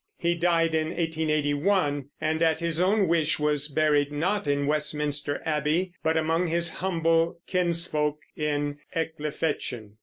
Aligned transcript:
He 0.17 0.33
died 0.33 0.73
in 0.73 0.87
1881, 0.87 2.05
and 2.19 2.41
at 2.41 2.59
his 2.59 2.81
own 2.81 3.07
wish 3.07 3.37
was 3.37 3.67
buried, 3.67 4.11
not 4.11 4.47
in 4.47 4.65
Westminster 4.65 5.43
Abbey, 5.45 5.93
but 6.01 6.17
among 6.17 6.47
his 6.47 6.71
humble 6.71 7.39
kinsfolk 7.45 8.17
in 8.35 8.79
Ecclefechan. 8.95 9.97